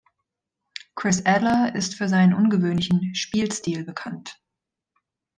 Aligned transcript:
Chris 0.95 1.27
Adler 1.27 1.75
ist 1.75 1.93
für 1.93 2.09
seinen 2.09 2.33
ungewöhnlichen 2.33 3.13
Spielstil 3.13 3.85
bekannt. 3.85 4.41